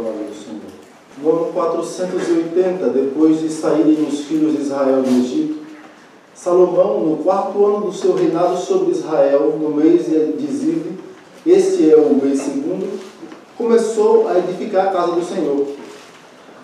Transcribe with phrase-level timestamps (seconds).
[0.00, 0.80] palavra do Senhor.
[1.22, 5.60] No ano 480, depois de saírem os filhos de Israel do Egito,
[6.34, 10.98] Salomão, no quarto ano do seu reinado sobre Israel, no mês de Ziv,
[11.46, 12.98] este é o mês segundo,
[13.58, 15.66] começou a edificar a casa do Senhor.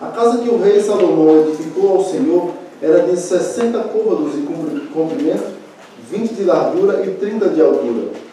[0.01, 2.51] A casa que o rei Salomão edificou ao Senhor
[2.81, 4.41] era de 60 côvados de
[4.91, 5.57] comprimento,
[6.09, 8.26] 20 de largura e 30 de altura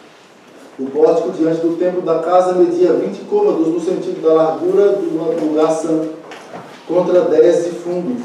[0.77, 5.45] o pórtico diante do templo da casa media 20 côvados no sentido da largura do
[5.45, 6.09] lugar santo,
[6.87, 8.21] contra 10 de fundo.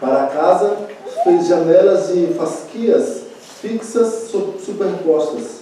[0.00, 0.76] Para a casa,
[1.24, 3.26] fez janelas de fasquias
[3.60, 4.30] fixas
[4.64, 5.56] superpostas.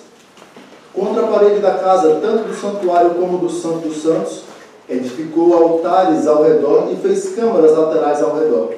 [0.93, 4.43] Contra a parede da casa, tanto do santuário como do Santo dos Santos,
[4.89, 8.75] edificou altares ao redor e fez câmaras laterais ao redor.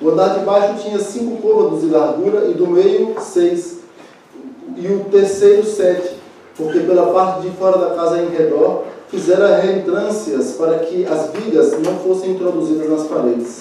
[0.00, 3.78] O andar de baixo tinha cinco côvados de largura e do meio seis,
[4.76, 6.15] e o terceiro sete,
[6.56, 11.72] porque pela parte de fora da casa em redor fizeram reentrâncias para que as vigas
[11.82, 13.60] não fossem introduzidas nas paredes.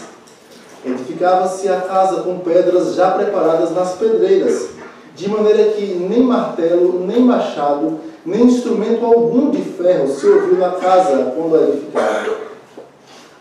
[0.85, 4.69] Edificava-se a casa com pedras já preparadas nas pedreiras,
[5.15, 10.71] de maneira que nem martelo, nem machado, nem instrumento algum de ferro se ouviu na
[10.71, 12.45] casa quando a edificava.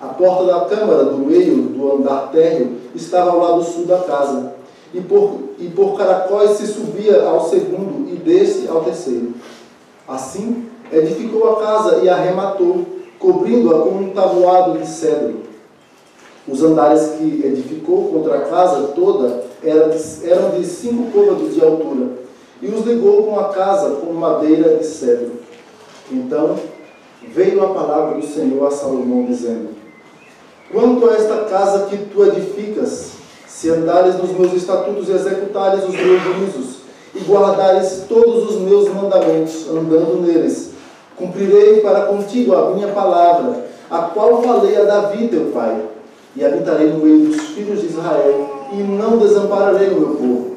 [0.00, 4.55] A porta da câmara do meio do andar térreo estava ao lado sul da casa,
[4.95, 9.34] e por, e por caracóis se subia ao segundo e desse ao terceiro.
[10.06, 12.87] Assim, edificou a casa e arrematou,
[13.19, 15.42] cobrindo-a com um tabuado de cedro.
[16.47, 21.65] Os andares que edificou contra a casa toda eram de, eram de cinco côvados de
[21.65, 22.19] altura,
[22.62, 25.33] e os ligou com a casa com madeira de cedro.
[26.12, 26.56] Então
[27.33, 29.70] veio a palavra do Senhor a Salomão, dizendo:
[30.70, 33.14] Quanto a esta casa que tu edificas,
[33.56, 36.77] se andares nos meus estatutos e executares os meus juízos,
[37.14, 40.72] e guardares todos os meus mandamentos, andando neles.
[41.16, 45.82] Cumprirei para contigo a minha palavra, a qual falei a Davi teu pai,
[46.34, 50.56] e habitarei no meio dos filhos de Israel, e não desampararei o meu povo.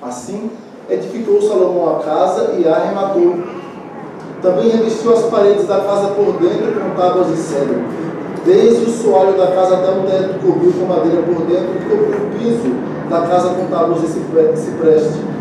[0.00, 0.50] Assim,
[0.88, 3.36] edificou Salomão a casa e a arrematou.
[4.40, 7.84] Também revestiu as paredes da casa por dentro com tábuas de cedro.
[8.44, 12.26] Desde o soalho da casa até o teto, cobriu com madeira por dentro, e cobriu
[12.26, 12.74] o piso
[13.08, 15.32] da casa com tábuas de cipreste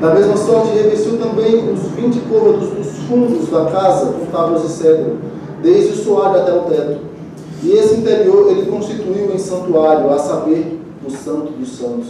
[0.00, 4.68] da mesma sorte, revestiu também os vinte côvados dos fundos da casa com tábuas de
[4.68, 5.18] cedro,
[5.60, 7.00] desde o soalho até o teto.
[7.64, 12.06] E esse interior ele constituiu em santuário, a saber, o Santo dos Santos.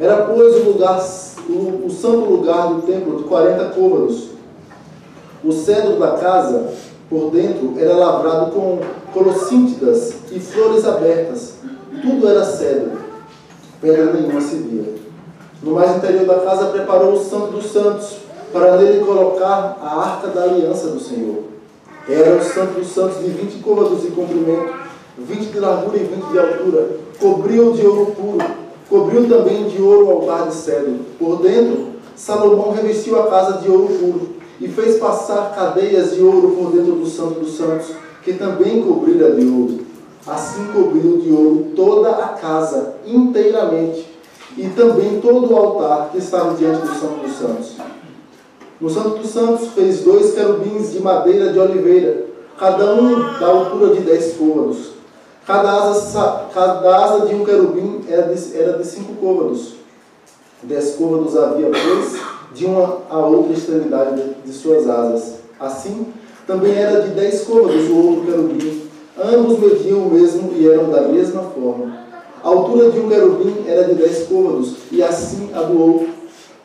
[0.00, 0.98] Era, pois, o, lugar,
[1.46, 4.28] o, o santo lugar do templo de quarenta côvados.
[5.44, 6.72] O cedro da casa,
[7.08, 8.80] por dentro, era lavrado com
[9.12, 11.54] colossíntidas e flores abertas.
[12.02, 12.92] Tudo era cedro.
[13.80, 14.94] Pedra nenhuma se via.
[15.62, 18.16] No mais interior da casa preparou o Santo dos Santos,
[18.52, 21.44] para nele colocar a arca da aliança do Senhor.
[22.08, 24.74] Era o Santo dos Santos de vinte côvados de comprimento,
[25.18, 26.88] vinte de largura e vinte de altura.
[27.18, 28.44] Cobriu de ouro puro,
[28.88, 31.00] cobriu também de ouro o altar de cedro.
[31.18, 36.50] Por dentro, Salomão revestiu a casa de ouro puro e fez passar cadeias de ouro
[36.56, 37.88] por dentro do Santo dos Santos,
[38.22, 39.80] que também cobrira de ouro.
[40.26, 44.06] Assim cobriu de ouro toda a casa inteiramente
[44.56, 47.76] e também todo o altar que estava diante do Santo dos Santos.
[48.80, 52.26] No Santo dos Santos fez dois querubins de madeira de oliveira,
[52.58, 54.94] cada um da altura de dez côvados.
[55.46, 59.74] Cada asa, cada asa de um querubim era de, era de cinco côvados.
[60.62, 62.20] Dez côvados havia, pois,
[62.54, 65.34] de uma a outra extremidade de, suas asas.
[65.58, 66.06] Assim,
[66.46, 68.82] também era de dez côvados o outro querubim.
[69.18, 72.04] Ambos mediam o mesmo e eram da mesma forma.
[72.42, 76.08] A altura de um querubim era de dez côvados, e assim a do outro.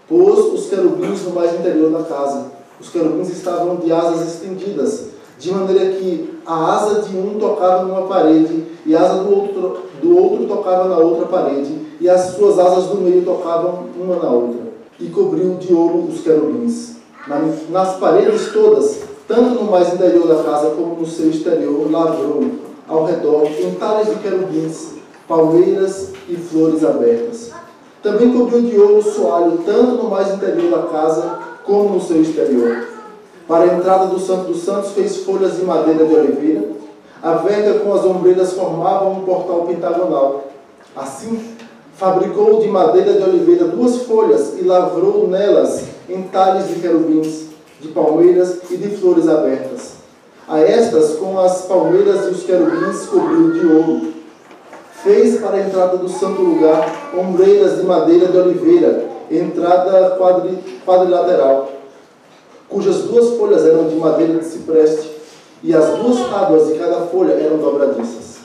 [0.08, 2.52] Pôs os querubins no mais interior da casa.
[2.80, 5.08] Os querubins estavam de asas estendidas,
[5.38, 9.78] de maneira que a asa de um tocava numa parede, e a asa do outro,
[10.02, 14.30] do outro tocava na outra parede, e as suas asas do meio tocavam uma na
[14.30, 14.69] outra.
[14.99, 16.97] E cobriu de ouro os querubins.
[17.69, 22.43] Nas paredes todas, tanto no mais interior da casa como no seu exterior, lavrou
[22.87, 24.93] ao redor entalhes de querubins
[25.28, 27.51] palmeiras e flores abertas.
[28.01, 32.22] Também cobriu de ouro o soalho, tanto no mais interior da casa como no seu
[32.22, 32.87] exterior.
[33.47, 36.69] Para a entrada do Santo dos Santos, fez folhas de madeira de oliveira.
[37.22, 40.46] A verga com as ombreiras formavam um portal pentagonal.
[40.96, 41.57] Assim,
[41.99, 47.49] fabricou de madeira de oliveira duas folhas e lavrou nelas entalhes de querubins,
[47.81, 49.99] de palmeiras e de flores abertas.
[50.47, 54.19] A estas, com as palmeiras e os querubins, cobriu de ouro
[55.03, 61.72] Fez para a entrada do santo lugar ombreiras de madeira de oliveira, entrada quadri, quadrilateral,
[62.67, 65.09] cujas duas folhas eram de madeira de cipreste,
[65.63, 68.40] e as duas tábuas de cada folha eram dobradiças.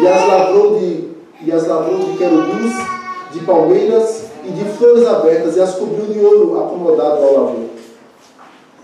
[0.00, 1.10] E as lavrou de,
[1.44, 2.74] e as lavrou de querubins,
[3.32, 7.64] de palmeiras e de flores abertas, e as cobriu de ouro acomodado ao lavor.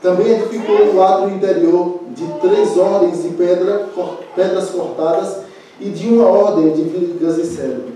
[0.02, 3.88] Também edificou o lado interior de três ordens de pedra,
[4.34, 5.38] pedras cortadas
[5.80, 7.92] e de uma ordem de vigas e cedro.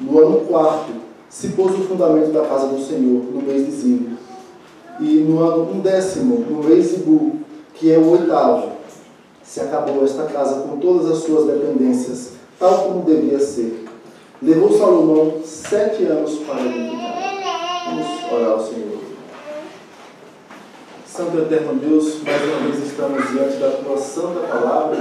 [0.00, 0.92] No ano quarto,
[1.28, 4.16] se pôs o fundamento da casa do Senhor, no mês de Zimbro.
[5.00, 7.36] E no ano undécimo, no mês de Bu,
[7.74, 8.72] que é o oitavo,
[9.42, 13.87] se acabou esta casa com todas as suas dependências, tal como devia ser.
[14.40, 17.86] Levou Salomão sete anos para edificar.
[17.86, 18.98] Vamos orar ao Senhor.
[21.04, 24.96] Santo Eterno Deus, mais uma vez estamos diante da Tua Santa Palavra.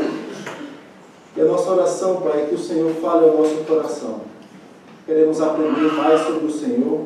[1.36, 4.22] E a nossa oração, Pai, é que o Senhor fale ao nosso coração.
[5.06, 7.06] Queremos aprender mais sobre o Senhor,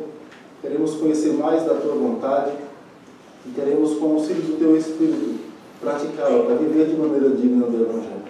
[0.61, 2.53] queremos conhecer mais da Tua vontade
[3.45, 5.35] e queremos, com o auxílio do Teu Espírito,
[5.81, 8.21] praticá-la para viver de maneira digna do Evangelho.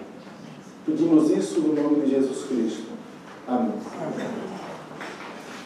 [0.84, 2.61] Pedimos isso no nome de Jesus Cristo.
[3.48, 3.72] Amém.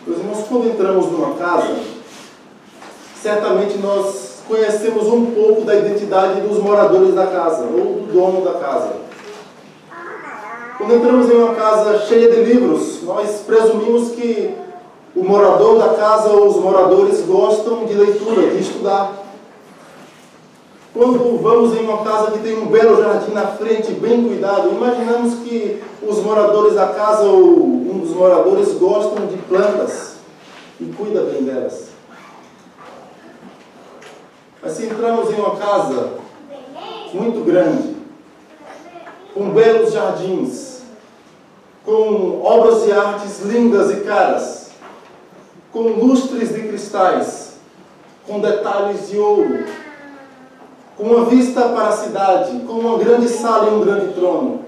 [0.06, 1.76] Meus irmãos, quando entramos numa casa,
[3.20, 8.54] certamente nós conhecemos um pouco da identidade dos moradores da casa ou do dono da
[8.58, 8.92] casa.
[10.78, 14.54] Quando entramos em uma casa cheia de livros, nós presumimos que
[15.14, 19.25] o morador da casa ou os moradores gostam de leitura, de estudar.
[20.96, 25.40] Quando vamos em uma casa que tem um belo jardim na frente, bem cuidado, imaginamos
[25.40, 30.14] que os moradores da casa ou um dos moradores gostam de plantas
[30.80, 31.88] e cuida bem delas.
[34.62, 36.14] Mas se entramos em uma casa
[37.12, 37.94] muito grande,
[39.34, 40.80] com belos jardins,
[41.84, 44.70] com obras de artes lindas e caras,
[45.70, 47.58] com lustres de cristais,
[48.26, 49.62] com detalhes de ouro,
[50.96, 54.62] com uma vista para a cidade, com uma grande sala e um grande trono,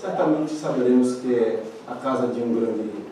[0.00, 3.06] certamente saberemos que é a casa de um grande rei.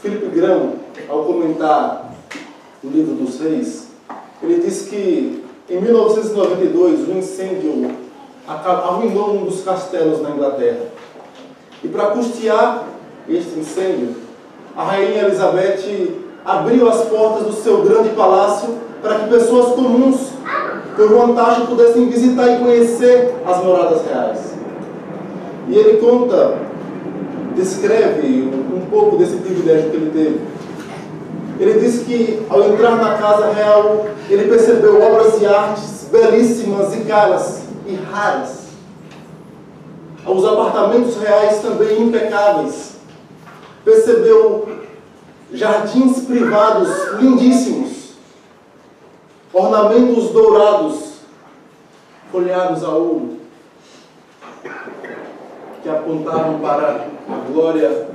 [0.00, 0.74] Filipe Grão,
[1.08, 2.14] ao comentar
[2.82, 3.88] o livro dos reis,
[4.42, 7.94] ele diz que em 1992 um incêndio
[8.46, 10.86] arruinou um dos castelos na Inglaterra.
[11.84, 12.86] E para custear
[13.28, 14.16] este incêndio,
[14.74, 20.30] a rainha Elizabeth abriu as portas do seu grande palácio para que pessoas comuns,
[20.96, 24.54] por vantagem, pudessem visitar e conhecer as moradas reais.
[25.68, 26.58] E ele conta,
[27.54, 30.40] descreve um pouco desse privilégio que ele teve.
[31.60, 37.00] Ele diz que ao entrar na casa real, ele percebeu obras de artes belíssimas e
[37.00, 38.60] caras e raras.
[40.26, 42.92] Os apartamentos reais também impecáveis.
[43.84, 44.68] Percebeu
[45.52, 46.88] jardins privados
[47.18, 47.89] lindíssimos,
[49.52, 51.20] ornamentos dourados,
[52.30, 53.38] folheados a ouro,
[55.82, 58.08] que apontavam para a glória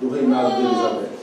[0.00, 1.14] do reinado de Elizabeth.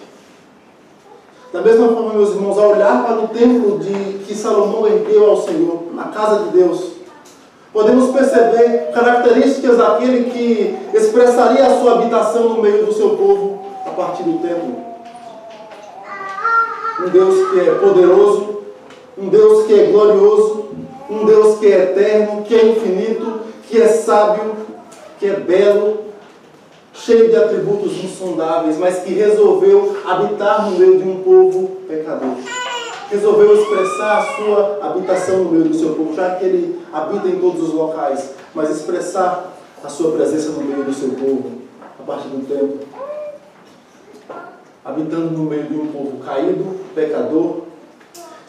[1.52, 5.42] Da mesma forma, meus irmãos, ao olhar para o templo de, que Salomão ergueu ao
[5.42, 6.92] Senhor, na casa de Deus,
[7.74, 13.90] podemos perceber características daquele que expressaria a sua habitação no meio do seu povo a
[13.90, 14.92] partir do templo.
[17.06, 18.61] Um Deus que é poderoso,
[19.18, 20.70] um Deus que é glorioso,
[21.10, 24.56] um Deus que é eterno, que é infinito, que é sábio,
[25.20, 26.06] que é belo,
[26.94, 32.36] cheio de atributos insondáveis, mas que resolveu habitar no meio de um povo pecador.
[33.10, 37.40] Resolveu expressar a sua habitação no meio do seu povo, já que ele habita em
[37.40, 39.54] todos os locais, mas expressar
[39.84, 41.52] a sua presença no meio do seu povo
[42.00, 42.80] a partir do tempo.
[44.84, 47.71] Habitando no meio de um povo caído, pecador,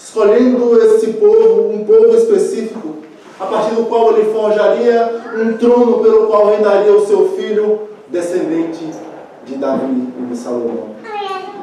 [0.02, 2.96] escolhendo esse povo, um povo específico,
[3.38, 8.84] a partir do qual ele forjaria um trono pelo qual reinaria o seu filho descendente
[9.44, 10.90] de Davi e de Salomão.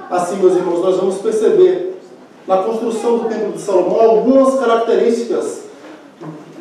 [0.09, 1.99] Assim, meus irmãos, nós vamos perceber
[2.47, 5.63] na construção do templo de Salomão algumas características,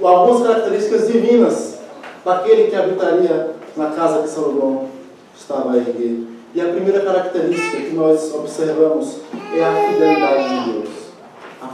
[0.03, 1.79] algumas características divinas
[2.25, 4.89] daquele que habitaria na casa que Salomão
[5.37, 6.25] estava a erguer.
[6.55, 9.17] E a primeira característica que nós observamos
[9.55, 10.98] é a fidelidade de Deus.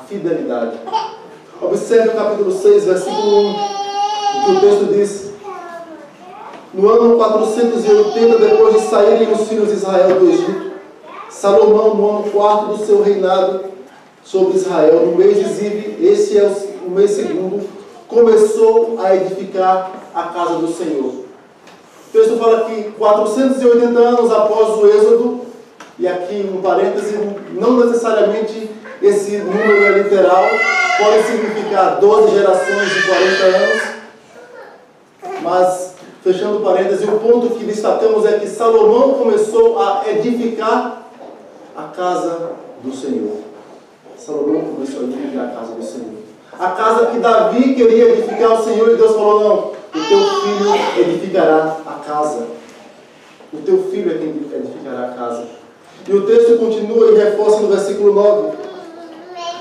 [0.08, 0.78] Fidelidade.
[1.60, 3.54] Observe o capítulo 6, versículo 1,
[4.44, 5.30] que o texto diz:
[6.74, 10.72] no ano 480, depois de saírem os filhos de Israel do Egito,
[11.30, 13.64] Salomão, no ano quarto do seu reinado
[14.24, 16.50] sobre Israel, no mês de Ziv, esse é
[16.86, 17.66] o mês segundo,
[18.08, 21.12] começou a edificar a casa do Senhor.
[21.12, 25.40] O texto fala que 480 anos após o Êxodo,
[25.98, 27.16] e aqui um parêntese,
[27.52, 28.70] não necessariamente
[29.02, 30.44] esse número é literal,
[30.98, 33.82] pode significar 12 gerações de 40 anos,
[35.42, 41.08] mas, fechando parênteses, o ponto que destacamos é que Salomão começou a edificar
[41.76, 43.38] a casa do Senhor.
[44.16, 46.24] Salomão começou a edificar a casa do Senhor.
[46.58, 51.10] A casa que Davi queria edificar ao Senhor, e Deus falou: não, o teu filho
[51.10, 52.46] edificará a casa.
[53.52, 55.44] O teu filho é quem edificará a casa.
[56.06, 58.56] E o texto continua e reforça no versículo 9.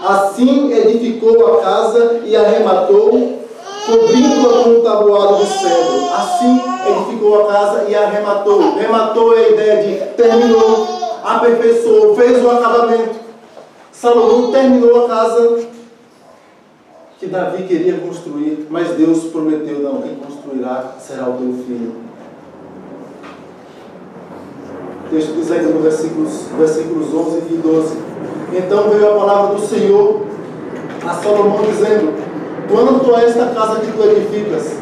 [0.04, 3.40] Assim edificou a casa e arrematou,
[3.86, 6.10] cobrindo-a com um tabuado de cedro.
[6.14, 8.76] Assim edificou a casa e arrematou.
[8.76, 10.88] Rematou é a ideia de terminou,
[11.24, 13.16] aperfeiçoou, fez o acabamento.
[13.94, 15.68] Salomão terminou a casa
[17.18, 21.96] que Davi queria construir, mas Deus prometeu: não, quem construirá será o teu filho.
[25.06, 27.98] O texto diz ainda no versículos, versículos 11 e 12:
[28.56, 30.22] Então veio a palavra do Senhor
[31.06, 32.14] a Salomão, dizendo:
[32.70, 34.78] Quanto a esta casa que tu edificas,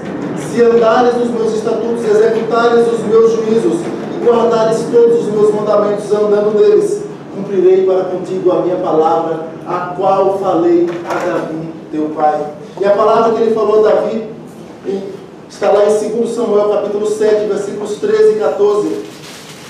[0.51, 3.79] se andares nos meus estatutos, executares os meus juízos
[4.19, 9.93] e guardares todos os meus mandamentos, andando neles, cumprirei para contigo a minha palavra, a
[9.97, 12.41] qual falei a Davi, teu pai.
[12.79, 14.29] E a palavra que ele falou a Davi
[15.49, 19.20] está lá em 2 Samuel capítulo 7, versículos 13 e 14,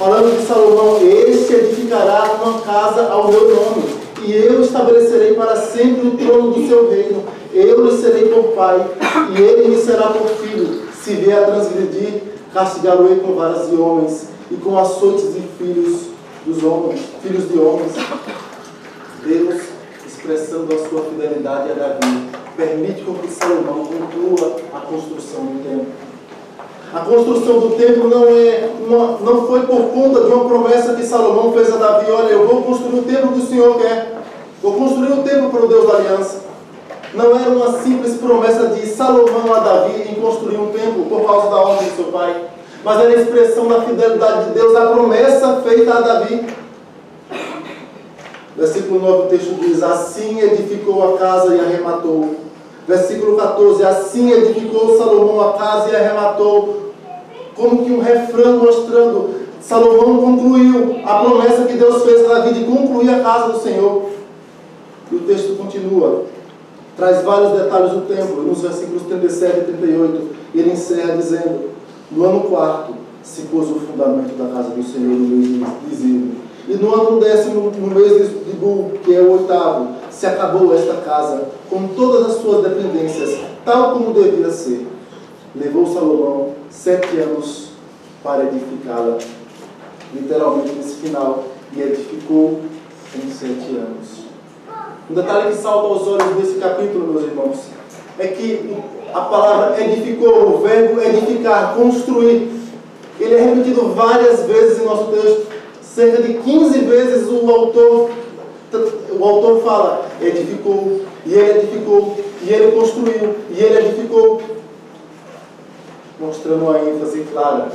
[0.01, 3.83] falando de Salomão, este edificará uma casa ao meu nome,
[4.23, 8.83] e eu estabelecerei para sempre o trono do seu reino, eu lhe serei por pai,
[9.29, 14.29] e ele me será por filho, se vier a transgredir, castigá-lo-ei com varas de homens,
[14.49, 16.07] e com açoites de filhos
[16.47, 17.91] dos homens, filhos de homens.
[19.23, 19.61] Deus
[20.03, 22.27] expressando a sua fidelidade a Davi,
[22.57, 26.10] permite com que Salomão conclua a construção do templo.
[26.93, 31.05] A construção do templo não, é uma, não foi por conta de uma promessa que
[31.05, 34.17] Salomão fez a Davi: olha, eu vou construir o templo que o Senhor quer,
[34.61, 36.41] vou construir o templo para o Deus da aliança.
[37.13, 41.49] Não era uma simples promessa de Salomão a Davi em construir um templo por causa
[41.49, 42.35] da ordem de seu pai,
[42.83, 46.45] mas era a expressão da fidelidade de Deus, a promessa feita a Davi.
[48.57, 52.50] Versículo 9, o texto diz: Assim edificou a casa e arrematou.
[52.91, 56.91] Versículo 14: Assim edificou Salomão a casa e arrematou.
[57.55, 59.29] Como que um refrão mostrando:
[59.61, 64.09] Salomão concluiu a promessa que Deus fez a Davi de concluir a casa do Senhor.
[65.09, 66.25] E o texto continua,
[66.97, 70.27] traz vários detalhes do templo, nos versículos 37 e 38.
[70.53, 71.69] E ele encerra dizendo:
[72.11, 72.93] No ano quarto
[73.23, 75.61] se pôs o fundamento da casa do Senhor no mês de
[76.67, 80.95] e no ano décimo, no mês de Bu, que é o oitavo, se acabou esta
[80.95, 84.87] casa, com todas as suas dependências, tal como devia ser.
[85.55, 87.69] Levou Salomão sete anos
[88.23, 89.17] para edificá-la.
[90.13, 92.59] Literalmente nesse final, e edificou
[93.15, 94.21] em sete anos.
[95.09, 97.57] Um detalhe que salta aos olhos desse capítulo, meus irmãos,
[98.19, 98.77] é que
[99.13, 102.51] a palavra edificou, o verbo edificar, construir,
[103.19, 105.51] ele é repetido várias vezes em nosso texto
[105.81, 108.09] cerca de 15 vezes o autor,
[108.77, 114.41] o autor fala, edificou, e ele edificou, e ele construiu, e ele edificou,
[116.19, 117.71] mostrando uma ênfase clara,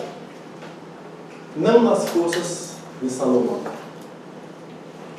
[1.56, 2.72] não nas forças
[3.02, 3.58] de Salomão.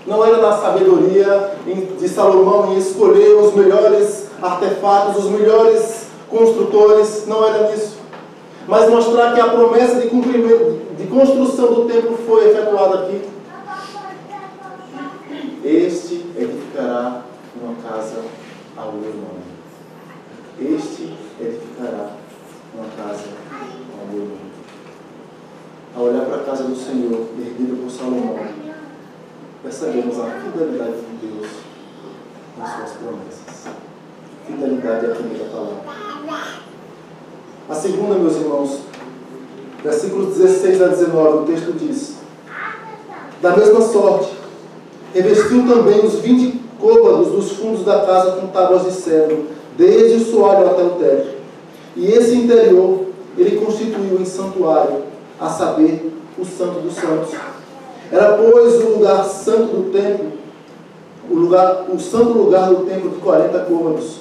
[0.06, 1.52] Não era na sabedoria
[2.00, 7.98] de Salomão em escolher os melhores artefatos, os melhores construtores, não era nisso.
[8.68, 13.22] Mas mostrar que a promessa de cumprimento, de construção do templo foi efetuada aqui.
[15.78, 17.22] Este edificará
[17.56, 18.24] uma casa
[18.76, 19.44] ao meu nome.
[20.60, 22.14] Este edificará
[22.74, 23.26] uma casa
[24.00, 24.52] ao meu nome.
[25.96, 28.40] Ao olhar para a casa do Senhor, erguida por Salomão,
[29.62, 31.48] percebemos a fidelidade de Deus
[32.58, 33.72] nas suas promessas.
[34.48, 35.84] Fidelidade é a primeira palavra.
[37.70, 38.80] A segunda, meus irmãos,
[39.84, 42.16] versículos 16 a 19, o texto diz:
[43.44, 44.37] Da mesma sorte,
[45.14, 49.46] revestiu também os vinte côvados dos fundos da casa com tábuas de cedro,
[49.78, 51.38] desde o soalho até o teto.
[51.96, 53.06] E esse interior
[53.38, 55.04] ele constituiu em santuário,
[55.40, 57.30] a saber, o Santo dos Santos.
[58.12, 60.32] Era, pois, o lugar santo do templo,
[61.30, 64.18] o, lugar, o santo lugar do templo de 40 côvados.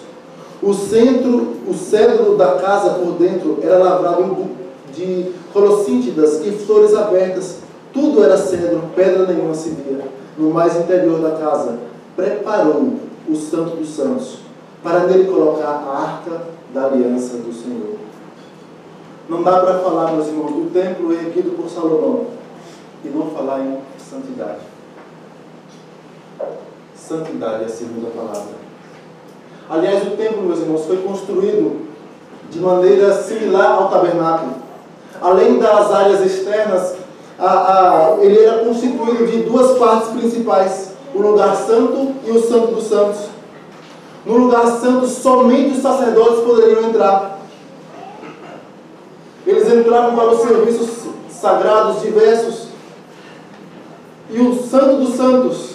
[0.62, 4.46] O centro, o cedro da casa por dentro era lavrado
[4.94, 7.58] de colossíntidas e flores abertas.
[7.92, 10.04] Tudo era cedro, pedra nenhuma se via.
[10.38, 11.78] No mais interior da casa,
[12.14, 12.94] preparou
[13.28, 14.38] o Santo dos Santos
[14.82, 17.96] para nele colocar a arca da aliança do Senhor.
[19.28, 22.26] Não dá para falar, meus irmãos, do templo erguido por Salomão
[23.04, 24.60] e não falar em santidade.
[26.94, 28.54] Santidade é a segunda palavra.
[29.68, 31.86] Aliás, o templo, meus irmãos, foi construído
[32.50, 34.54] de maneira similar ao tabernáculo.
[35.20, 36.96] Além das áreas externas,
[37.38, 42.74] a, a, ele era constituído de duas partes principais: o lugar santo e o santo
[42.74, 43.36] dos santos.
[44.24, 47.38] No lugar santo, somente os sacerdotes poderiam entrar.
[49.46, 50.88] Eles entravam para os serviços
[51.30, 52.66] sagrados diversos.
[54.28, 55.74] E o santo dos santos,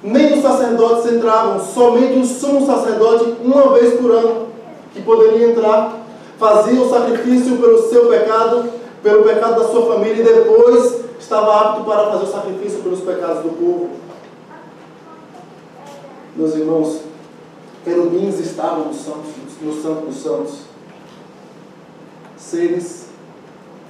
[0.00, 4.46] nem os sacerdotes entravam, somente o sumo sacerdote, uma vez por ano,
[4.92, 5.98] que poderia entrar,
[6.38, 8.70] fazia o sacrifício pelo seu pecado,
[9.02, 13.42] pelo pecado da sua família, e depois estava apto para fazer o sacrifício pelos pecados
[13.42, 13.90] do povo.
[16.36, 17.00] Meus irmãos,
[17.84, 19.28] querubins estavam no santo,
[19.62, 20.60] no santo dos santos,
[22.36, 23.06] seres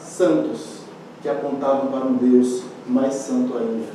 [0.01, 0.81] santos
[1.23, 3.87] que apontavam para um Deus mais santo ainda.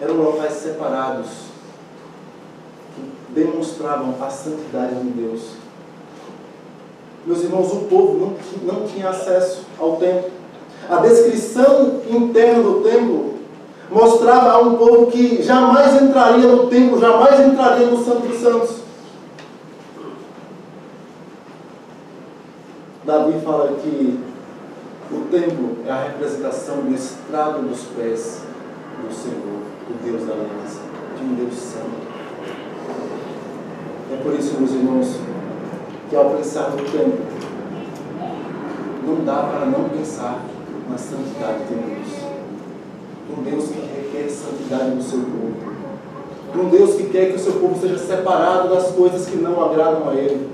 [0.00, 1.28] Eram locais separados
[2.94, 5.61] que demonstravam a santidade de Deus.
[7.24, 10.30] Meus irmãos, o povo não, não tinha acesso ao templo.
[10.90, 13.34] A descrição interna do templo
[13.90, 18.82] mostrava a um povo que jamais entraria no templo, jamais entraria no Santo dos Santos.
[23.04, 24.18] Davi fala que
[25.10, 28.42] o templo é a representação do estrado dos pés
[29.02, 30.80] do Senhor, do Deus da aliança,
[31.18, 32.02] de um Deus santo.
[34.12, 35.16] É por isso, meus irmãos,
[36.12, 37.24] que ao pensar no templo,
[39.02, 40.44] não dá para não pensar
[40.86, 42.32] na santidade de Deus
[43.30, 45.54] um Deus que requer santidade no seu povo.
[46.54, 50.10] Um Deus que quer que o seu povo seja separado das coisas que não agradam
[50.10, 50.50] a Ele.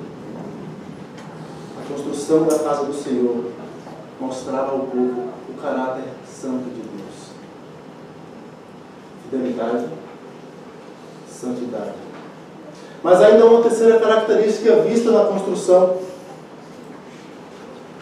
[1.76, 3.46] A construção da casa do Senhor
[4.20, 7.32] mostrava ao povo o caráter santo de Deus.
[9.24, 9.88] Fidelidade,
[11.28, 12.07] santidade.
[13.02, 15.96] Mas ainda uma terceira característica vista na construção: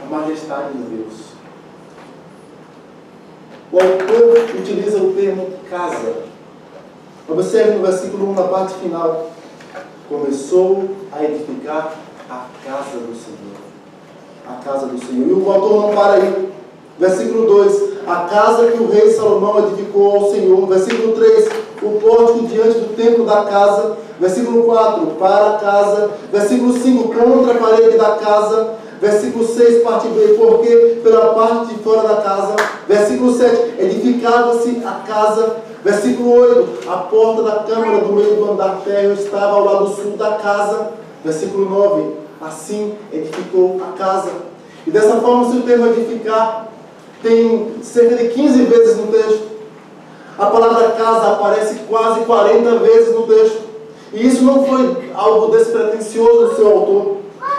[0.02, 1.26] a majestade de Deus.
[3.72, 6.14] O autor utiliza o termo casa.
[7.28, 9.30] Observe no versículo 1, na parte final.
[10.09, 11.94] Começou a edificar
[12.30, 13.56] a casa do Senhor.
[14.48, 15.28] A casa do Senhor.
[15.28, 16.52] E o autor não para aí.
[16.98, 20.66] Versículo 2: A casa que o rei Salomão edificou ao Senhor.
[20.66, 21.48] Versículo 3:
[21.83, 23.97] O pórtico diante do templo da casa.
[24.19, 26.11] Versículo 4: Para a casa.
[26.33, 28.77] Versículo 5: Contra a parede da casa.
[29.01, 32.57] Versículo 6, parte B, porque pela parte de fora da casa.
[32.89, 35.57] Versículo 7, edificava-se a casa.
[35.85, 40.17] Versículo 8, a porta da câmara do meio do andar férreo estava ao lado sul
[40.17, 40.93] da casa.
[41.23, 44.31] Versículo 9, assim edificou a casa.
[44.87, 46.69] E dessa forma, se o termo edificar
[47.23, 49.56] tem cerca de 15 vezes no texto.
[50.38, 53.62] A palavra casa aparece quase 40 vezes no texto.
[54.12, 57.16] E isso não foi algo despretensioso do seu autor.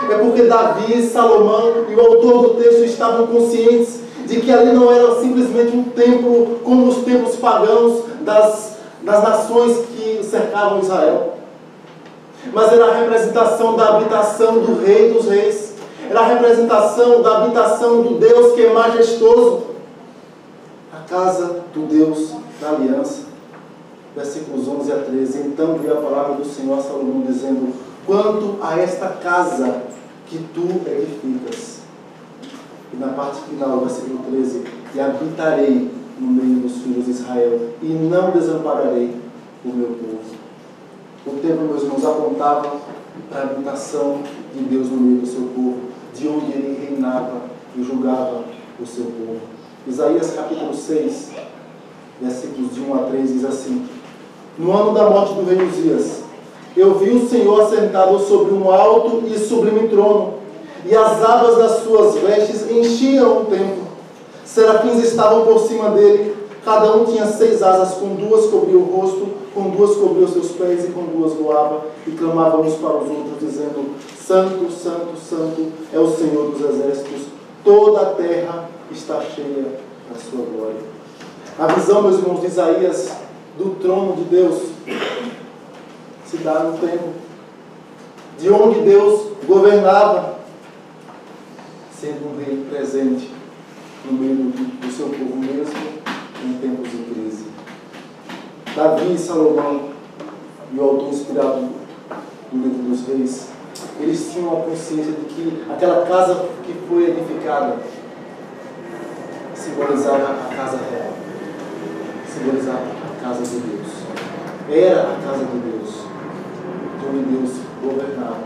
[0.08, 4.92] É porque Davi, Salomão e o autor do texto estavam conscientes de que ali não
[4.92, 11.34] era simplesmente um templo como os templos pagãos das, das nações que cercavam Israel,
[12.52, 15.74] mas era a representação da habitação do Rei dos Reis,
[16.10, 19.62] era a representação da habitação do Deus que é majestoso,
[20.92, 23.28] a casa do Deus da aliança.
[24.14, 25.38] Versículos 11 a 13.
[25.40, 27.72] Então veio a palavra do Senhor a Salomão dizendo:
[28.06, 29.82] Quanto a esta casa
[30.26, 31.78] que tu edificas.
[32.92, 37.86] E na parte final, versículo 13: E habitarei no meio dos filhos de Israel, e
[37.86, 39.14] não desampararei
[39.64, 40.38] o meu povo.
[41.26, 42.76] O templo, meus irmãos, apontava
[43.28, 44.22] para a habitação
[44.54, 45.78] de Deus no meio do seu povo,
[46.14, 47.42] de onde ele reinava
[47.76, 48.44] e julgava
[48.80, 49.40] o seu povo.
[49.86, 51.30] Isaías capítulo 6,
[52.20, 53.86] versículos de 1 a 3 diz assim:
[54.58, 56.22] No ano da morte do rei Uzias,
[56.76, 60.34] eu vi o Senhor assentado sobre um alto e sublime trono,
[60.84, 63.88] e as abas das suas vestes enchiam o templo.
[64.44, 69.28] Serafins estavam por cima dele, cada um tinha seis asas, com duas cobria o rosto,
[69.54, 73.08] com duas cobria os seus pés e com duas voava, e clamavam uns para os
[73.08, 77.22] outros, dizendo: Santo, Santo, Santo é o Senhor dos exércitos,
[77.64, 79.78] toda a terra está cheia
[80.10, 80.97] da sua glória.
[81.58, 83.16] A visão, meus irmãos, de Isaías
[83.58, 84.62] do trono de Deus
[86.24, 87.14] se dá no tempo
[88.38, 90.38] de onde Deus governava,
[92.00, 93.28] sendo um rei presente
[94.04, 95.74] no meio do seu povo mesmo
[96.44, 97.46] em tempos de crise.
[98.76, 99.88] Davi e Salomão,
[100.72, 101.68] e o autor inspirado
[102.52, 103.48] do livro dos reis,
[103.98, 107.78] eles tinham a consciência de que aquela casa que foi edificada
[109.56, 111.17] simbolizava a casa real,
[112.38, 113.88] simbolizava a casa de Deus.
[114.70, 115.78] Era a casa de Deus
[117.08, 117.50] onde Deus
[117.82, 118.38] governava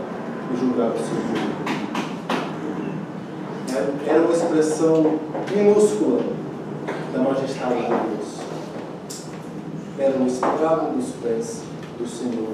[0.51, 1.63] e julgava o seu povo.
[4.07, 5.19] Era uma expressão
[5.53, 6.21] minúscula
[7.11, 8.39] da majestade de Deus.
[9.99, 11.61] Era um escravo dos pés
[11.99, 12.49] do Senhor.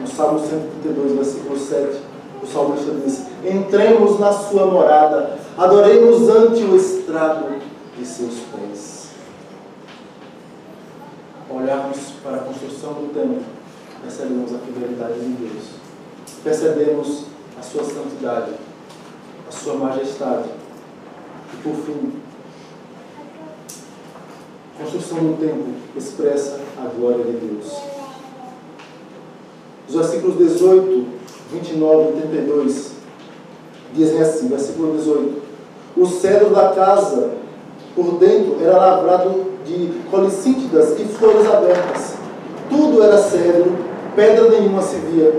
[0.00, 2.00] No Salmo 132, versículo 7,
[2.42, 7.46] o salmista diz: Entremos na sua morada, adoremos ante o estrado
[7.96, 8.91] de seus pés.
[11.62, 13.40] Olharmos para a construção do templo,
[14.02, 15.64] percebemos a fidelidade de Deus,
[16.42, 18.50] percebemos a sua santidade,
[19.48, 20.48] a sua majestade.
[21.52, 22.14] E por fim,
[24.74, 27.72] a construção do templo expressa a glória de Deus.
[29.88, 31.06] Os versículos 18,
[31.52, 32.92] 29 e 32
[33.94, 35.42] dizem assim, versículo 18:
[35.96, 37.34] O cedro da casa
[37.94, 42.14] por dentro era lavrado de e flores abertas.
[42.68, 43.72] Tudo era cedro,
[44.14, 45.32] pedra nenhuma se via.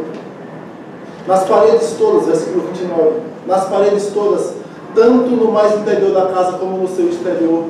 [1.28, 3.12] Nas paredes todas, versículo 29,
[3.48, 4.54] nas paredes todas,
[4.94, 7.66] tanto no mais interior da casa como no seu exterior,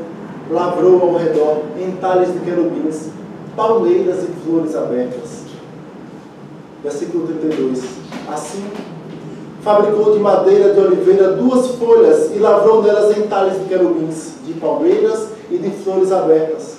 [0.49, 3.10] lavrou ao redor, em talhas de querubins,
[3.56, 5.43] palmeiras e flores abertas.
[6.84, 7.82] Versículo 32.
[8.28, 8.63] Assim,
[9.62, 14.54] fabricou de madeira de oliveira duas folhas e lavrou nelas em talhas de querubins, de
[14.54, 16.77] palmeiras e de flores abertas.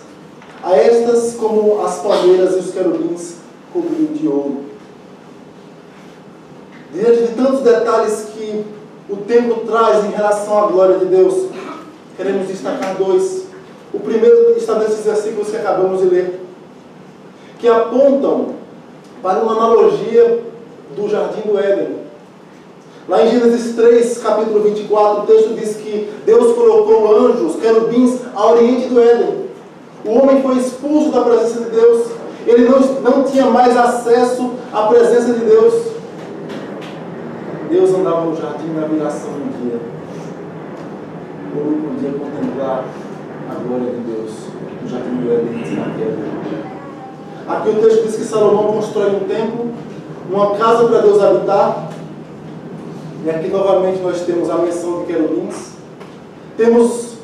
[0.62, 3.36] A estas, como as palmeiras e os querubins,
[3.72, 4.64] cobriu de ouro.
[6.92, 8.64] Diante de tantos detalhes que
[9.10, 11.48] o templo traz em relação à glória de Deus,
[12.16, 13.44] queremos destacar dois.
[13.92, 16.40] O primeiro está nesses versículos que acabamos de ler,
[17.58, 18.54] que apontam
[19.22, 20.44] para uma analogia
[20.96, 22.03] do jardim do Éden.
[23.06, 28.54] Lá em Gênesis 3, capítulo 24, o texto diz que Deus colocou anjos, querubins, ao
[28.54, 29.44] oriente do Éden.
[30.06, 32.06] O homem foi expulso da presença de Deus.
[32.46, 35.74] Ele não, não tinha mais acesso à presença de Deus.
[37.68, 39.80] Deus andava no jardim na viração do dia.
[41.54, 42.84] O homem podia contemplar
[43.50, 44.30] a glória de Deus
[44.82, 46.34] no jardim do Éden na queda.
[47.46, 49.70] Aqui o texto diz que Salomão constrói um templo,
[50.30, 51.90] uma casa para Deus habitar.
[53.24, 55.72] E aqui novamente nós temos a menção de querubins.
[56.58, 57.14] Temos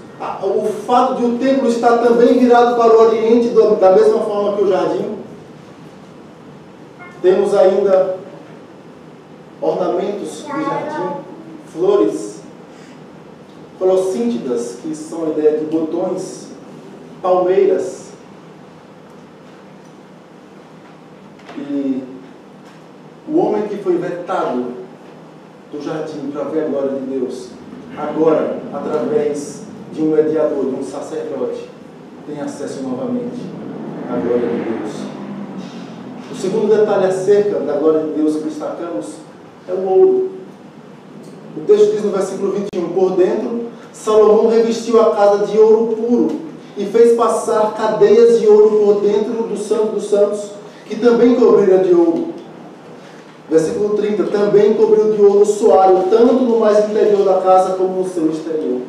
[0.43, 4.63] o fato de o templo estar também virado para o oriente, da mesma forma que
[4.65, 5.19] o jardim.
[7.21, 8.19] Temos ainda
[9.61, 11.17] ornamentos de jardim,
[11.71, 12.41] flores,
[13.79, 16.49] colossíntidas, que são a ideia de botões,
[17.21, 18.01] palmeiras,
[21.69, 22.03] E
[23.29, 24.80] o homem que foi vetado
[25.73, 27.49] do jardim para ver a glória de Deus,
[27.97, 31.69] agora, através de um mediador, de um sacerdote,
[32.27, 33.41] tem acesso novamente
[34.09, 35.11] à glória de Deus.
[36.31, 39.15] O segundo detalhe acerca da glória de Deus que destacamos
[39.69, 40.31] é o ouro.
[41.57, 46.41] O texto diz no versículo 21: Por dentro, Salomão revestiu a casa de ouro puro
[46.77, 50.53] e fez passar cadeias de ouro por dentro do Santo dos Santos
[50.87, 52.30] que também cobriram de ouro.
[53.51, 58.03] Versículo 30, também cobriu de ouro o soalho, tanto no mais interior da casa como
[58.03, 58.81] no seu exterior.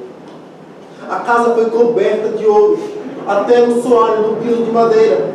[1.09, 2.77] A casa foi coberta de ouro,
[3.27, 5.31] até no soalho, no piso de madeira.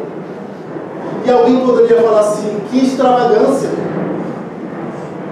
[1.25, 3.69] E alguém poderia falar assim: que extravagância!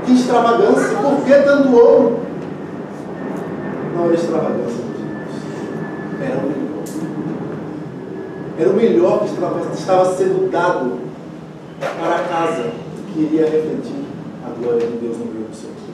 [0.04, 0.96] Que extravagância!
[0.96, 2.18] Por que tanto ouro?
[3.94, 4.84] Não era extravagância,
[6.20, 6.84] Era o melhor.
[8.58, 10.94] Era o melhor que estava sendo dado
[11.78, 12.83] para a casa
[13.14, 14.04] que iria refletir
[14.44, 15.84] a glória de Deus no meio do seu povo.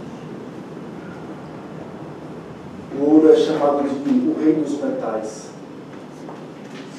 [2.99, 5.51] O ouro é chamado de o rei dos metais.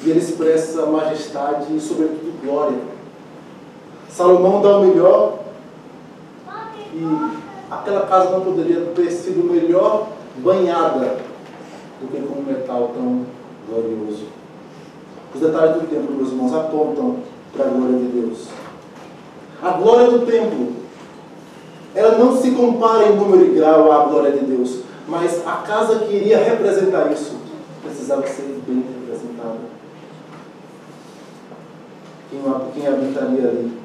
[0.04, 2.78] E ele expressa majestade e, sobretudo, glória.
[4.08, 5.40] Salomão dá o melhor
[6.94, 7.04] e
[7.70, 11.16] aquela casa não poderia ter sido melhor banhada
[12.00, 13.24] do que com um metal tão
[13.68, 14.26] glorioso.
[15.34, 17.16] Os detalhes do templo, meus irmãos, apontam
[17.56, 18.61] para a glória de Deus.
[19.62, 20.72] A glória do templo,
[21.94, 26.00] ela não se compara em número e grau à glória de Deus, mas a casa
[26.00, 27.36] que iria representar isso
[27.80, 29.60] precisava ser bem representada.
[32.28, 32.40] Quem,
[32.74, 33.78] quem habitaria ali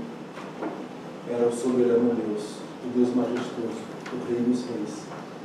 [1.30, 2.44] era o soberano Deus,
[2.84, 3.78] o Deus majestoso,
[4.14, 5.04] o Rei dos Reis,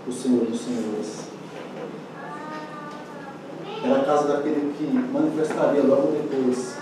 [0.08, 1.28] o Senhor dos Senhores.
[3.84, 6.76] Era a casa daquele que manifestaria logo depois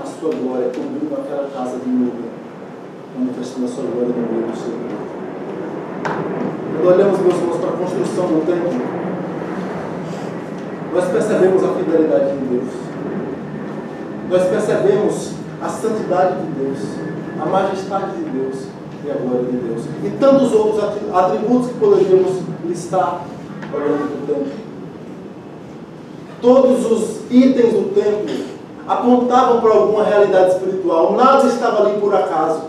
[0.00, 2.41] a sua glória, cobrindo aquela casa de nuvem
[3.16, 4.92] manifestando a sua glória no meio do povo.
[6.76, 8.72] Quando olhamos, meus irmãos, para a construção do templo,
[10.92, 12.68] nós percebemos a fidelidade de Deus.
[14.28, 16.78] Nós percebemos a santidade de Deus,
[17.40, 18.66] a majestade de Deus.
[19.04, 19.82] e a glória de Deus.
[20.04, 23.24] E tantos outros atributos que poderíamos listar
[23.74, 24.52] olhando para o templo.
[26.40, 28.44] Todos os itens do templo
[28.86, 31.14] apontavam para alguma realidade espiritual.
[31.14, 32.62] Nada estava ali por acaso.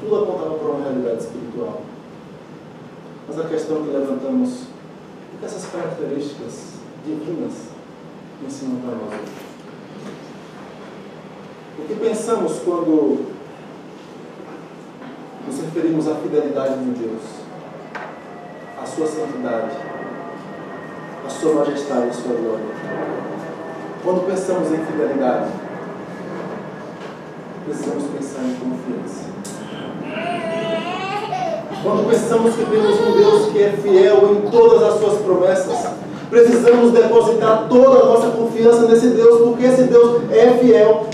[0.00, 1.82] Tudo apontava para uma realidade espiritual.
[3.34, 4.64] Mas a questão que levantamos,
[5.32, 7.52] o que essas características divinas
[8.46, 9.20] ensinam para nós
[11.78, 13.24] O que pensamos quando
[15.46, 17.22] nos referimos à fidelidade de Deus,
[18.78, 19.76] à sua santidade,
[21.24, 22.66] à sua majestade à sua glória?
[24.04, 25.50] Quando pensamos em fidelidade,
[27.64, 30.51] precisamos pensar em confiança.
[31.82, 35.84] Quando pensamos que temos um Deus que é fiel em todas as suas promessas,
[36.30, 41.06] precisamos depositar toda a nossa confiança nesse Deus, porque esse Deus é fiel.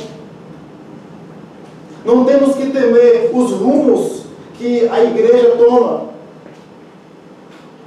[2.04, 4.22] Não temos que temer os rumos
[4.58, 6.08] que a igreja toma.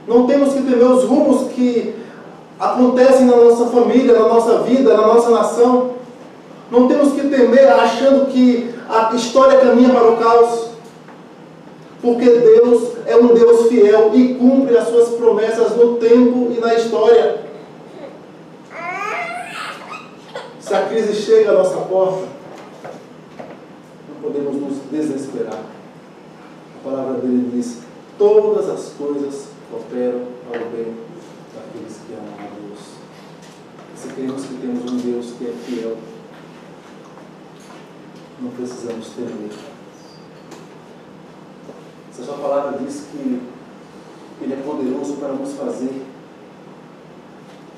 [0.08, 1.96] Não temos que temer os rumos que
[2.60, 5.91] acontecem na nossa família, na nossa vida, na nossa nação.
[6.72, 10.70] Não temos que temer achando que a história caminha para o caos.
[12.01, 16.73] Porque Deus é um Deus fiel e cumpre as suas promessas no tempo e na
[16.73, 17.45] história.
[20.59, 22.27] Se a crise chega à nossa porta,
[24.09, 25.59] não podemos nos desesperar.
[26.79, 27.79] A palavra dele diz:
[28.17, 30.95] todas as coisas cooperam para o bem
[31.53, 32.79] daqueles que amam a Deus.
[33.95, 35.97] Se cremos que temos um Deus que é fiel,
[38.41, 39.70] não precisamos temer.
[42.21, 43.41] A sua palavra diz que
[44.41, 46.03] Ele é poderoso para nos fazer,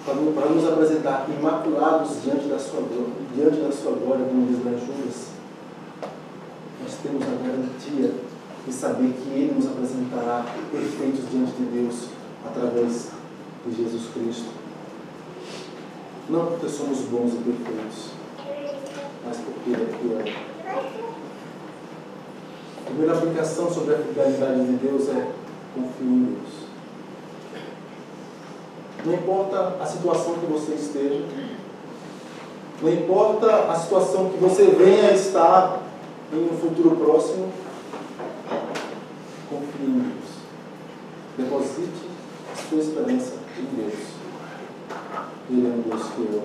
[0.05, 0.15] para
[0.49, 5.27] nos apresentar imaculados diante da sua glória, diante da sua glória, como diz nas Judas,
[6.81, 8.15] nós temos a garantia
[8.67, 12.09] de saber que Ele nos apresentará perfeitos diante de Deus
[12.45, 13.11] através
[13.65, 14.51] de Jesus Cristo.
[16.29, 18.09] Não porque somos bons e perfeitos,
[19.25, 20.43] mas porque Ele é fiel.
[22.83, 25.31] A primeira aplicação sobre a fidelidade de Deus é
[25.73, 26.63] confie em Deus.
[29.05, 31.25] Não importa a situação que você esteja,
[32.81, 35.81] não importa a situação que você venha a estar
[36.33, 37.51] em um futuro próximo,
[39.49, 40.33] confie em Deus.
[41.37, 42.09] Deposite
[42.51, 43.99] a sua esperança em Deus.
[45.49, 46.43] Ele é um Deus fiel.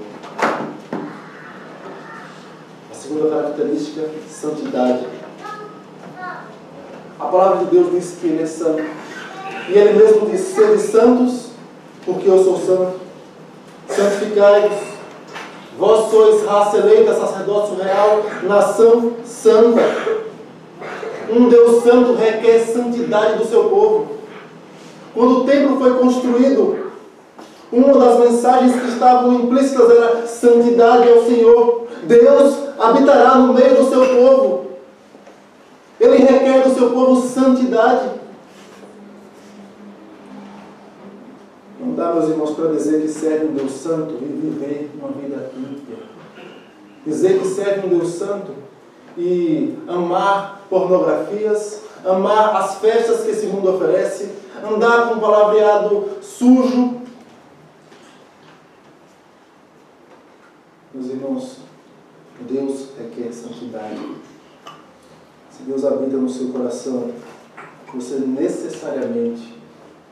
[2.90, 5.17] A segunda característica, santidade.
[7.28, 8.82] A palavra de Deus diz que Ele é santo.
[9.68, 11.50] E Ele mesmo diz: Sede santos,
[12.06, 12.94] porque eu sou santo.
[13.86, 14.78] Santificai-vos.
[15.78, 19.82] Vós sois raça eleita, sacerdócio real, nação santa.
[21.28, 24.06] Um Deus santo requer santidade do seu povo.
[25.14, 26.92] Quando o templo foi construído,
[27.70, 31.88] uma das mensagens que estavam implícitas era santidade ao Senhor.
[32.04, 34.67] Deus habitará no meio do seu povo.
[36.08, 38.18] Ele requer do seu povo santidade.
[41.78, 45.50] Não dá, meus irmãos, para dizer que serve um Deus santo e viver uma vida
[45.56, 45.98] ímpia.
[47.04, 48.52] Dizer que serve um Deus santo
[49.16, 54.30] e amar pornografias, amar as festas que esse mundo oferece,
[54.64, 56.98] andar com palavreado sujo.
[60.94, 61.58] Meus irmãos,
[62.40, 63.98] Deus requer santidade.
[65.58, 67.10] Se Deus habita no seu coração,
[67.92, 69.58] você necessariamente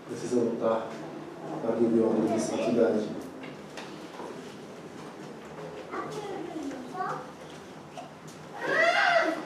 [0.08, 0.88] precisa lutar
[1.62, 3.06] para viver uma vida de santidade.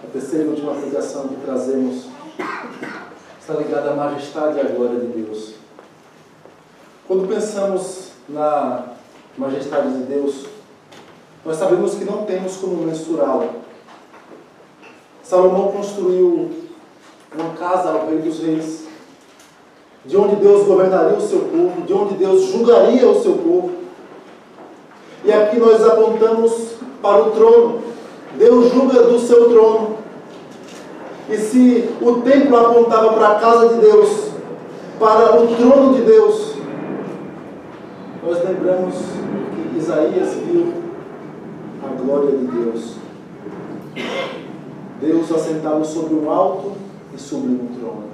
[0.03, 2.07] A terceira e última aplicação que trazemos
[3.39, 5.57] está ligada à majestade e à glória de Deus.
[7.07, 8.95] Quando pensamos na
[9.37, 10.47] majestade de Deus,
[11.45, 13.60] nós sabemos que não temos como mensurá-la.
[15.31, 16.51] Salomão construiu
[17.33, 18.88] uma casa ao Rei dos Reis,
[20.05, 23.71] de onde Deus governaria o seu povo, de onde Deus julgaria o seu povo.
[25.25, 27.81] E aqui nós apontamos para o trono.
[28.37, 29.99] Deus julga do seu trono.
[31.29, 34.31] E se o templo apontava para a casa de Deus,
[34.99, 36.55] para o trono de Deus,
[38.27, 40.75] nós lembramos que Isaías viu
[41.85, 42.95] a glória de Deus.
[45.01, 46.73] Deus assentado sobre um alto
[47.15, 48.11] e sublime trono.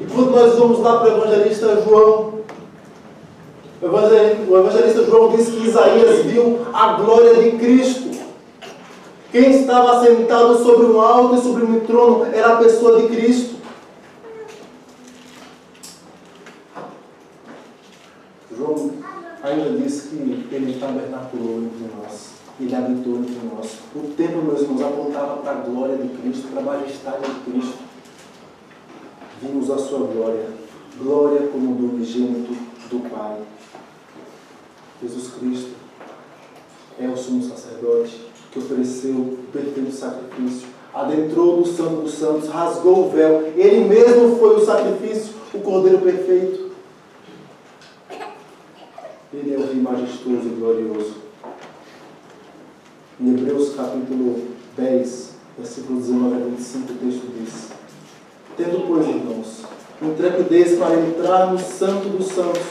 [0.00, 2.40] E quando nós vamos lá para o evangelista João,
[3.80, 8.10] o evangelista João diz que Isaías viu a glória de Cristo.
[9.30, 13.56] Quem estava sentado sobre um alto e sobre um trono era a pessoa de Cristo.
[18.54, 18.90] João
[19.42, 20.16] ainda diz que
[20.52, 22.31] ele tabernaculou entre nós.
[22.60, 23.78] Ele habitou entre nós.
[23.94, 27.78] O templo, meus irmãos, apontava para a glória de Cristo, para a majestade de Cristo.
[29.40, 30.48] Vimos a sua glória.
[30.98, 32.52] Glória como do unigênito
[32.88, 33.38] do Pai.
[35.02, 35.70] Jesus Cristo
[37.00, 43.06] é o sumo sacerdote que ofereceu o perfeito sacrifício, adentrou no Santo dos Santos, rasgou
[43.06, 46.70] o véu, ele mesmo foi o sacrifício, o Cordeiro perfeito.
[49.32, 51.21] Ele é o Rei majestoso e glorioso.
[53.22, 54.34] Em Hebreus capítulo
[54.76, 57.68] 10, versículo 19 a 25, o texto diz:
[58.56, 59.62] Tendo, pois, irmãos,
[60.02, 62.62] intrepidez para entrar no Santo dos Santos,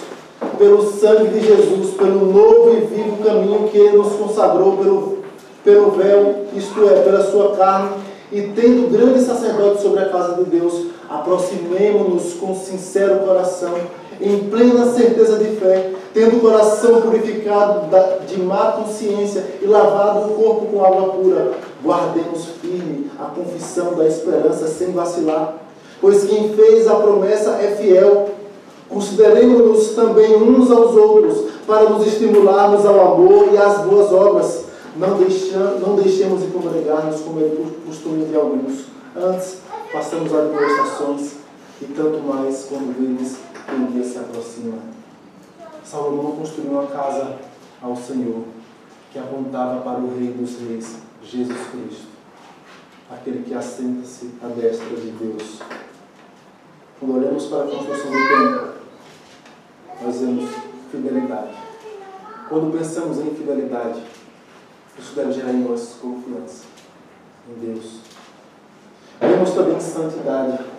[0.57, 5.19] pelo sangue de Jesus, pelo novo e vivo caminho que Ele nos consagrou pelo
[5.63, 7.91] pelo véu, isto é, pela sua carne,
[8.29, 13.75] e tendo grande sacerdote sobre a casa de Deus, aproximemo-nos com sincero coração,
[14.19, 17.87] em plena certeza de fé, tendo o coração purificado
[18.27, 21.51] de má consciência e lavado o corpo com água pura,
[21.83, 25.55] guardemos firme a confissão da esperança sem vacilar,
[25.99, 28.29] pois quem fez a promessa é fiel.
[28.89, 35.17] Consideremos-nos também uns aos outros, para nos estimularmos ao amor e às boas obras não,
[35.17, 37.49] deixa, não deixemos de congregar-nos como é
[37.85, 38.85] costume de alguns.
[39.15, 39.57] Antes,
[39.91, 41.31] passamos admoestações
[41.81, 43.35] e tanto mais quando vemos
[43.75, 44.77] o dia se aproxima.
[45.83, 47.37] Salomão construiu uma casa
[47.81, 48.43] ao Senhor
[49.11, 52.07] que apontava para o Rei dos Reis, Jesus Cristo,
[53.09, 55.59] aquele que assenta-se à destra de Deus.
[56.99, 58.73] Quando olhamos para a construção do templo,
[60.01, 60.49] nós vemos
[60.91, 61.53] fidelidade.
[62.47, 64.01] Quando pensamos em fidelidade,
[64.97, 66.65] isso deve gerar em nós confiança
[67.49, 67.99] em Deus.
[69.19, 70.70] Vemos também santidade.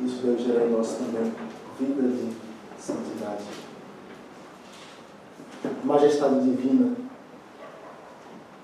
[0.00, 1.32] Isso deve gerar em nós também
[1.80, 2.32] vida de
[2.78, 3.44] santidade.
[5.84, 6.94] Majestade divina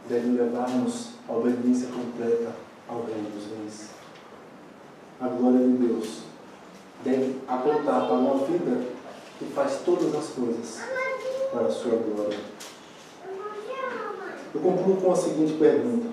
[0.09, 2.53] deve levar-nos à obediência completa
[2.89, 3.91] ao Rei dos Reis.
[5.21, 6.23] A glória de Deus
[7.05, 8.87] deve apontar para uma vida
[9.39, 10.81] que faz todas as coisas
[11.51, 12.39] para a sua glória.
[14.55, 16.09] Eu concluo com a seguinte pergunta.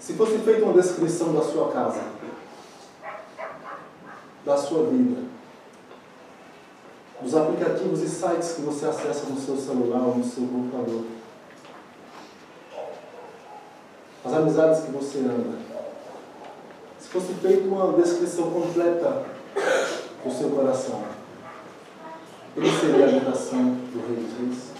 [0.00, 2.00] Se fosse feita uma descrição da sua casa,
[4.48, 5.20] da sua vida,
[7.20, 11.04] dos aplicativos e sites que você acessa no seu celular ou no seu computador,
[14.24, 15.58] as amizades que você anda,
[16.98, 19.26] se fosse feita uma descrição completa
[20.24, 21.04] do seu coração,
[22.56, 24.72] ele seria a habitação do Rei dos Reis?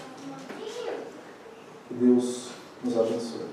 [1.87, 2.49] Que Deus
[2.83, 3.48] nos abençoe.